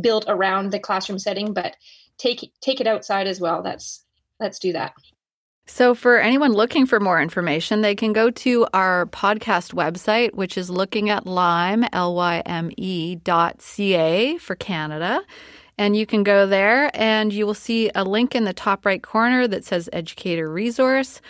built 0.00 0.24
around 0.26 0.72
the 0.72 0.80
classroom 0.80 1.18
setting, 1.18 1.52
but 1.52 1.76
take 2.18 2.52
take 2.60 2.80
it 2.80 2.86
outside 2.86 3.26
as 3.26 3.40
well. 3.40 3.62
That's 3.62 4.04
let's 4.40 4.58
do 4.58 4.72
that. 4.72 4.94
So, 5.66 5.94
for 5.94 6.18
anyone 6.18 6.52
looking 6.52 6.84
for 6.84 7.00
more 7.00 7.20
information, 7.20 7.80
they 7.80 7.94
can 7.94 8.12
go 8.12 8.30
to 8.30 8.66
our 8.74 9.06
podcast 9.06 9.72
website, 9.72 10.34
which 10.34 10.58
is 10.58 10.68
looking 10.68 11.08
at 11.08 11.26
Lyme, 11.26 11.86
L 11.92 12.14
Y 12.14 12.42
M 12.44 12.70
E 12.76 13.16
dot 13.16 13.62
C 13.62 13.94
A 13.94 14.36
for 14.36 14.54
Canada. 14.54 15.22
And 15.78 15.96
you 15.96 16.06
can 16.06 16.22
go 16.22 16.46
there 16.46 16.90
and 16.94 17.32
you 17.32 17.46
will 17.46 17.54
see 17.54 17.90
a 17.94 18.04
link 18.04 18.34
in 18.34 18.44
the 18.44 18.52
top 18.52 18.84
right 18.86 19.02
corner 19.02 19.48
that 19.48 19.64
says 19.64 19.88
Educator 19.92 20.48
Resource. 20.50 21.20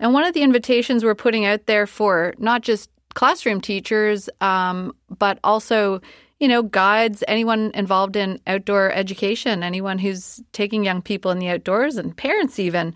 And 0.00 0.12
one 0.12 0.24
of 0.24 0.34
the 0.34 0.42
invitations 0.42 1.04
we're 1.04 1.14
putting 1.14 1.46
out 1.46 1.66
there 1.66 1.86
for 1.86 2.34
not 2.36 2.62
just 2.62 2.90
classroom 3.14 3.60
teachers, 3.60 4.28
um, 4.40 4.94
but 5.08 5.38
also 5.44 6.00
you 6.40 6.48
know, 6.48 6.62
guides, 6.62 7.22
anyone 7.28 7.70
involved 7.74 8.16
in 8.16 8.40
outdoor 8.46 8.92
education, 8.92 9.62
anyone 9.62 9.98
who's 9.98 10.42
taking 10.52 10.84
young 10.84 11.00
people 11.00 11.30
in 11.30 11.38
the 11.38 11.48
outdoors, 11.48 11.96
and 11.96 12.16
parents 12.16 12.58
even. 12.58 12.92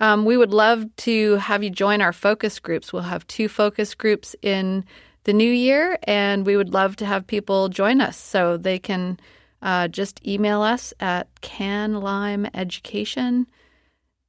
Um, 0.00 0.24
we 0.24 0.36
would 0.36 0.52
love 0.52 0.84
to 0.98 1.36
have 1.36 1.62
you 1.62 1.70
join 1.70 2.00
our 2.00 2.12
focus 2.12 2.58
groups. 2.58 2.92
We'll 2.92 3.02
have 3.02 3.26
two 3.26 3.48
focus 3.48 3.94
groups 3.94 4.34
in 4.42 4.84
the 5.24 5.32
new 5.32 5.50
year, 5.50 5.98
and 6.04 6.46
we 6.46 6.56
would 6.56 6.72
love 6.72 6.96
to 6.96 7.06
have 7.06 7.26
people 7.26 7.68
join 7.68 8.00
us. 8.00 8.16
So 8.16 8.56
they 8.56 8.78
can 8.78 9.18
uh, 9.62 9.88
just 9.88 10.26
email 10.26 10.62
us 10.62 10.94
at 11.00 11.28
canlymeeducation 11.42 13.46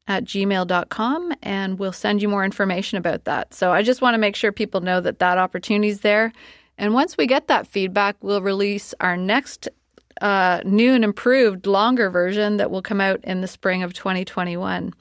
at 0.07 0.25
gmail.com 0.25 1.33
and 1.41 1.79
we'll 1.79 1.93
send 1.93 2.21
you 2.21 2.27
more 2.27 2.43
information 2.43 2.97
about 2.97 3.23
that. 3.25 3.53
So 3.53 3.71
I 3.71 3.81
just 3.81 4.01
want 4.01 4.15
to 4.15 4.17
make 4.17 4.35
sure 4.35 4.51
people 4.51 4.81
know 4.81 4.99
that 4.99 5.19
that 5.19 5.37
opportunity 5.37 5.87
is 5.89 6.01
there. 6.01 6.33
And 6.77 6.93
once 6.93 7.17
we 7.17 7.27
get 7.27 7.47
that 7.47 7.67
feedback, 7.67 8.17
we'll 8.21 8.41
release 8.41 8.93
our 8.99 9.15
next 9.15 9.69
uh, 10.19 10.59
new 10.65 10.93
and 10.93 11.05
improved, 11.05 11.65
longer 11.65 12.09
version 12.09 12.57
that 12.57 12.71
will 12.71 12.81
come 12.81 12.99
out 12.99 13.23
in 13.23 13.39
the 13.41 13.47
spring 13.47 13.83
of 13.83 13.93
2021. 13.93 14.93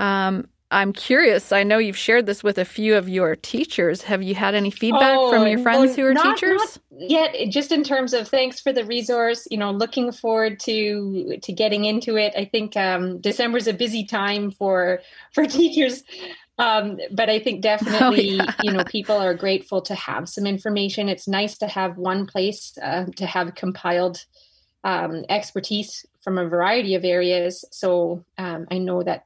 Um, 0.00 0.48
I'm 0.72 0.92
curious. 0.92 1.50
I 1.52 1.64
know 1.64 1.78
you've 1.78 1.98
shared 1.98 2.26
this 2.26 2.44
with 2.44 2.56
a 2.56 2.64
few 2.64 2.96
of 2.96 3.08
your 3.08 3.34
teachers. 3.34 4.02
Have 4.02 4.22
you 4.22 4.34
had 4.34 4.54
any 4.54 4.70
feedback 4.70 5.16
oh, 5.18 5.30
from 5.30 5.46
your 5.46 5.58
friends 5.58 5.96
who 5.96 6.06
are 6.06 6.14
not, 6.14 6.38
teachers? 6.38 6.78
Not 6.92 7.10
yet, 7.10 7.34
just 7.50 7.72
in 7.72 7.82
terms 7.82 8.12
of 8.12 8.28
thanks 8.28 8.60
for 8.60 8.72
the 8.72 8.84
resource. 8.84 9.48
You 9.50 9.58
know, 9.58 9.72
looking 9.72 10.12
forward 10.12 10.60
to 10.60 11.38
to 11.42 11.52
getting 11.52 11.86
into 11.86 12.16
it. 12.16 12.32
I 12.36 12.44
think 12.44 12.76
um, 12.76 13.20
December 13.20 13.58
is 13.58 13.66
a 13.66 13.72
busy 13.72 14.04
time 14.04 14.52
for 14.52 15.00
for 15.34 15.44
teachers. 15.58 16.04
Um, 16.58 16.98
but 17.10 17.28
I 17.28 17.40
think 17.40 17.62
definitely, 17.72 18.40
oh, 18.40 18.44
yeah. 18.44 18.54
you 18.62 18.72
know, 18.72 18.84
people 18.84 19.16
are 19.16 19.34
grateful 19.34 19.82
to 19.82 19.94
have 19.96 20.28
some 20.28 20.46
information. 20.46 21.08
It's 21.08 21.26
nice 21.26 21.58
to 21.58 21.66
have 21.66 21.98
one 21.98 22.26
place 22.26 22.78
uh, 22.80 23.06
to 23.16 23.26
have 23.26 23.54
compiled 23.56 24.24
um, 24.84 25.24
expertise 25.28 26.06
from 26.22 26.38
a 26.38 26.48
variety 26.48 26.94
of 26.94 27.04
areas. 27.04 27.64
So 27.72 28.24
um, 28.38 28.66
I 28.70 28.78
know 28.78 29.02
that 29.02 29.24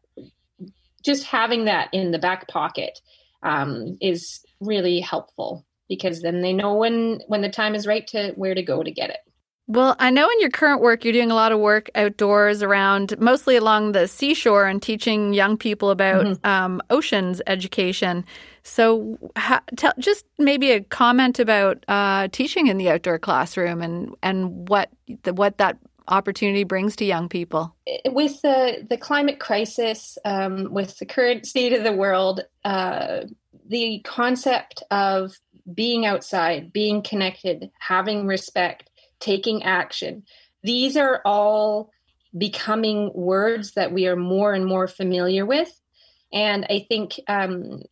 just 1.05 1.25
having 1.25 1.65
that 1.67 1.89
in 1.93 2.11
the 2.11 2.19
back 2.19 2.49
pocket 2.49 3.01
um, 3.43 3.97
is 4.01 4.41
really 4.61 5.01
helpful 5.01 5.65
because 5.89 6.23
then 6.23 6.41
they 6.41 6.53
know 6.53 6.75
when 6.75 7.21
when 7.29 7.43
the 7.43 7.49
time 7.49 7.75
is 7.75 7.87
right 7.87 8.07
to 8.09 8.33
where 8.37 8.55
to 8.55 8.63
go 8.63 8.83
to 8.83 8.91
get 8.91 9.11
it. 9.11 9.19
Well, 9.67 9.97
I 9.99 10.11
know 10.11 10.29
in 10.29 10.41
your 10.41 10.51
current 10.51 10.83
work, 10.83 11.05
you're 11.05 11.15
doing 11.15 11.31
a 11.31 11.35
lot 11.35 11.51
of 11.51 11.59
work 11.59 11.89
outdoors 11.95 12.63
around, 12.63 13.19
mostly 13.19 13.57
along 13.57 13.93
the 13.93 14.07
seashore 14.07 14.67
and 14.67 14.83
teaching 14.83 15.33
young 15.33 15.57
people 15.57 15.89
about 15.89 16.27
mm-hmm. 16.27 16.47
um, 16.47 16.83
oceans 16.91 17.41
education. 17.47 18.27
So, 18.63 19.19
ha- 19.39 19.63
tell, 19.77 19.95
just 19.99 20.27
maybe 20.39 20.73
a 20.73 20.83
comment 20.83 21.39
about 21.39 21.83
uh, 21.89 22.29
teaching 22.29 22.67
in 22.67 22.77
the 22.77 22.91
outdoor 22.91 23.19
classroom 23.19 23.81
and, 23.81 24.15
and 24.23 24.69
what 24.69 24.91
the, 25.23 25.33
what 25.33 25.57
that 25.57 25.79
opportunity 26.09 26.65
brings 26.65 26.97
to 26.97 27.05
young 27.05 27.29
people? 27.29 27.75
With 28.07 28.41
the, 28.43 28.87
the 28.89 28.97
climate 28.97 29.41
crisis, 29.41 30.19
um, 30.25 30.73
with 30.73 30.99
the 30.99 31.07
current 31.07 31.47
state 31.47 31.73
of 31.73 31.85
the 31.85 31.93
world, 31.93 32.43
uh, 32.65 33.21
the 33.67 34.01
concept 34.05 34.83
of 34.91 35.35
being 35.73 36.05
outside, 36.05 36.73
being 36.73 37.03
connected, 37.03 37.71
having 37.79 38.27
respect, 38.27 38.91
taking 39.21 39.63
action, 39.63 40.25
these 40.63 40.97
are 40.97 41.21
all 41.25 41.91
becoming 42.37 43.11
words 43.15 43.73
that 43.73 43.93
we 43.93 44.07
are 44.07 44.17
more 44.17 44.53
and 44.53 44.67
more 44.67 44.89
familiar 44.89 45.47
with. 45.47 45.81
And 46.33 46.67
I 46.69 46.85
think 46.89 47.21
um, 47.29 47.83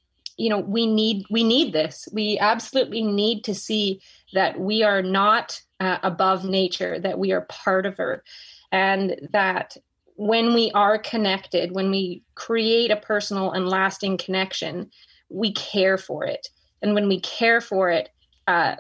you 0.43 0.49
know 0.49 0.59
we 0.59 0.87
need 0.87 1.25
we 1.31 1.45
need 1.45 1.73
this. 1.73 2.09
We 2.13 2.37
absolutely 2.41 3.03
need 3.03 3.45
to 3.45 3.55
see 3.55 4.01
that 4.33 4.59
we 4.59 4.83
are 4.83 5.01
not 5.01 5.61
uh, 5.79 5.99
above 6.03 6.45
nature 6.45 6.99
that 6.99 7.19
we 7.19 7.31
are 7.31 7.43
part 7.43 7.87
of 7.87 7.97
her 7.97 8.25
and 8.73 9.29
that 9.33 9.77
when 10.17 10.53
we 10.53 10.73
are 10.73 10.99
connected 10.99 11.73
when 11.73 11.91
we 11.91 12.25
create 12.35 12.91
a 12.91 12.97
personal 12.97 13.53
and 13.53 13.69
lasting 13.69 14.17
connection 14.19 14.91
we 15.29 15.53
care 15.53 15.97
for 15.97 16.25
it. 16.25 16.49
And 16.83 16.93
when 16.95 17.07
we 17.09 17.21
care 17.21 17.61
for 17.61 17.91
it 17.91 18.09
uh, 18.49 18.77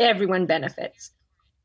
everyone 0.00 0.46
benefits. 0.46 1.12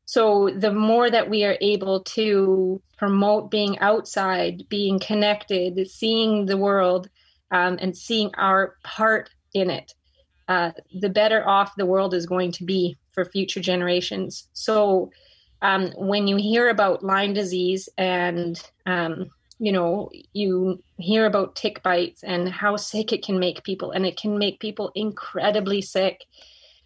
So 0.04 0.50
the 0.56 0.72
more 0.72 1.10
that 1.10 1.28
we 1.28 1.44
are 1.44 1.58
able 1.60 2.02
to 2.18 2.80
promote 2.98 3.50
being 3.50 3.80
outside 3.80 4.68
being 4.68 5.00
connected 5.00 5.88
seeing 5.88 6.46
the 6.46 6.56
world 6.56 7.08
um, 7.50 7.78
and 7.80 7.96
seeing 7.96 8.30
our 8.36 8.76
part 8.84 9.30
in 9.54 9.70
it, 9.70 9.94
uh, 10.48 10.72
the 10.92 11.08
better 11.08 11.46
off 11.46 11.76
the 11.76 11.86
world 11.86 12.12
is 12.12 12.26
going 12.26 12.52
to 12.52 12.64
be 12.64 12.96
for 13.12 13.24
future 13.24 13.60
generations. 13.60 14.48
So 14.52 15.10
um, 15.62 15.92
when 15.96 16.26
you 16.26 16.36
hear 16.36 16.68
about 16.68 17.04
Lyme 17.04 17.34
disease 17.34 17.88
and 17.98 18.60
um, 18.86 19.30
you 19.58 19.72
know 19.72 20.10
you 20.32 20.82
hear 20.96 21.26
about 21.26 21.54
tick 21.54 21.82
bites 21.82 22.24
and 22.24 22.48
how 22.48 22.76
sick 22.76 23.12
it 23.12 23.24
can 23.24 23.38
make 23.38 23.62
people, 23.62 23.92
and 23.92 24.06
it 24.06 24.16
can 24.16 24.38
make 24.38 24.58
people 24.58 24.90
incredibly 24.94 25.82
sick. 25.82 26.24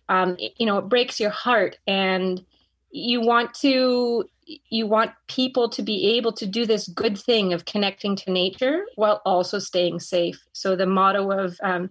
Um, 0.08 0.36
it, 0.38 0.52
you 0.58 0.66
know, 0.66 0.78
it 0.78 0.88
breaks 0.88 1.18
your 1.20 1.30
heart, 1.30 1.78
and 1.86 2.44
you 2.90 3.20
want 3.20 3.54
to 3.54 4.24
you 4.68 4.86
want 4.86 5.12
people 5.28 5.68
to 5.70 5.82
be 5.82 6.16
able 6.18 6.32
to 6.32 6.46
do 6.46 6.66
this 6.66 6.88
good 6.88 7.16
thing 7.16 7.52
of 7.52 7.64
connecting 7.64 8.14
to 8.16 8.30
nature 8.30 8.84
while 8.96 9.22
also 9.24 9.58
staying 9.58 10.00
safe. 10.00 10.42
So 10.52 10.76
the 10.76 10.86
motto 10.86 11.30
of 11.30 11.58
um, 11.62 11.90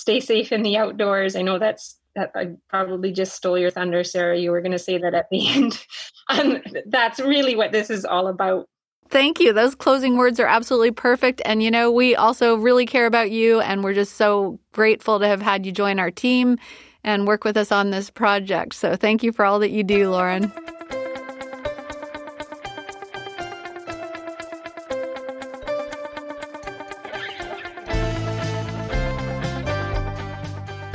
"Stay 0.00 0.20
safe 0.20 0.52
in 0.52 0.62
the 0.62 0.76
outdoors." 0.76 1.36
I 1.36 1.42
know 1.42 1.58
that's 1.58 1.98
that 2.16 2.32
I 2.34 2.50
probably 2.68 3.12
just 3.12 3.34
stole 3.34 3.58
your 3.58 3.70
thunder, 3.70 4.02
Sarah. 4.02 4.38
You 4.38 4.50
were 4.50 4.60
going 4.60 4.72
to 4.72 4.78
say 4.78 4.98
that 4.98 5.14
at 5.14 5.28
the 5.30 5.48
end. 5.54 5.86
um, 6.28 6.58
that's 6.86 7.20
really 7.20 7.56
what 7.56 7.72
this 7.72 7.90
is 7.90 8.04
all 8.04 8.28
about. 8.28 8.68
Thank 9.10 9.40
you. 9.40 9.52
Those 9.52 9.74
closing 9.74 10.16
words 10.16 10.38
are 10.38 10.46
absolutely 10.46 10.92
perfect. 10.92 11.42
And, 11.44 11.62
you 11.62 11.70
know, 11.70 11.90
we 11.90 12.14
also 12.14 12.54
really 12.54 12.86
care 12.86 13.06
about 13.06 13.32
you, 13.32 13.60
and 13.60 13.82
we're 13.82 13.94
just 13.94 14.16
so 14.16 14.60
grateful 14.72 15.18
to 15.18 15.26
have 15.26 15.42
had 15.42 15.66
you 15.66 15.72
join 15.72 15.98
our 15.98 16.12
team 16.12 16.58
and 17.02 17.26
work 17.26 17.44
with 17.44 17.56
us 17.56 17.72
on 17.72 17.90
this 17.90 18.08
project. 18.08 18.74
So, 18.74 18.94
thank 18.94 19.24
you 19.24 19.32
for 19.32 19.44
all 19.44 19.58
that 19.60 19.70
you 19.70 19.82
do, 19.82 20.10
Lauren. 20.10 20.52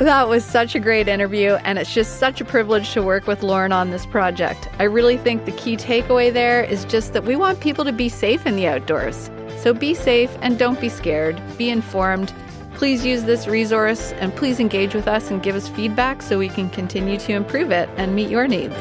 That 0.06 0.28
was 0.28 0.44
such 0.44 0.76
a 0.76 0.78
great 0.78 1.08
interview, 1.08 1.54
and 1.64 1.80
it's 1.80 1.92
just 1.92 2.20
such 2.20 2.40
a 2.40 2.44
privilege 2.44 2.92
to 2.92 3.02
work 3.02 3.26
with 3.26 3.42
Lauren 3.42 3.72
on 3.72 3.90
this 3.90 4.06
project. 4.06 4.68
I 4.78 4.84
really 4.84 5.16
think 5.16 5.44
the 5.44 5.50
key 5.50 5.76
takeaway 5.76 6.32
there 6.32 6.62
is 6.62 6.84
just 6.84 7.12
that 7.14 7.24
we 7.24 7.34
want 7.34 7.58
people 7.58 7.84
to 7.84 7.90
be 7.90 8.08
safe 8.08 8.46
in 8.46 8.54
the 8.54 8.68
outdoors. 8.68 9.28
So 9.58 9.74
be 9.74 9.94
safe 9.94 10.30
and 10.42 10.60
don't 10.60 10.80
be 10.80 10.88
scared. 10.88 11.42
Be 11.58 11.70
informed. 11.70 12.32
Please 12.74 13.04
use 13.04 13.24
this 13.24 13.48
resource 13.48 14.12
and 14.12 14.32
please 14.32 14.60
engage 14.60 14.94
with 14.94 15.08
us 15.08 15.32
and 15.32 15.42
give 15.42 15.56
us 15.56 15.68
feedback 15.68 16.22
so 16.22 16.38
we 16.38 16.50
can 16.50 16.70
continue 16.70 17.18
to 17.18 17.32
improve 17.32 17.72
it 17.72 17.88
and 17.96 18.14
meet 18.14 18.30
your 18.30 18.46
needs. 18.46 18.76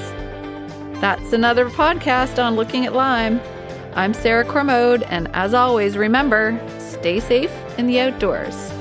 That's 1.01 1.33
another 1.33 1.71
podcast 1.71 2.37
on 2.37 2.55
Looking 2.55 2.85
at 2.85 2.93
Lyme. 2.93 3.41
I'm 3.95 4.13
Sarah 4.13 4.45
Cormode, 4.45 5.03
and 5.09 5.27
as 5.33 5.55
always, 5.55 5.97
remember 5.97 6.55
stay 6.77 7.19
safe 7.19 7.51
in 7.79 7.87
the 7.87 7.99
outdoors. 7.99 8.74